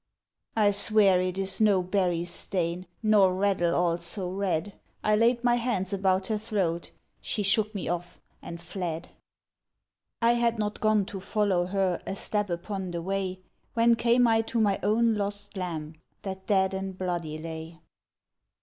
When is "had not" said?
10.33-10.81